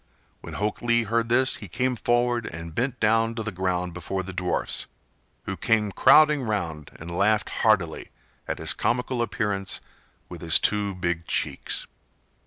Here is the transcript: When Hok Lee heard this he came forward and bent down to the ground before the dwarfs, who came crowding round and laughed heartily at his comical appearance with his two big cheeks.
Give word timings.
When 0.39 0.55
Hok 0.55 0.81
Lee 0.81 1.03
heard 1.03 1.29
this 1.29 1.57
he 1.57 1.67
came 1.67 1.95
forward 1.95 2.47
and 2.47 2.73
bent 2.73 2.99
down 2.99 3.35
to 3.35 3.43
the 3.43 3.51
ground 3.51 3.93
before 3.93 4.23
the 4.23 4.33
dwarfs, 4.33 4.87
who 5.43 5.55
came 5.55 5.91
crowding 5.91 6.41
round 6.41 6.89
and 6.95 7.15
laughed 7.15 7.49
heartily 7.61 8.09
at 8.47 8.57
his 8.57 8.73
comical 8.73 9.21
appearance 9.21 9.79
with 10.27 10.41
his 10.41 10.57
two 10.59 10.95
big 10.95 11.27
cheeks. 11.27 11.85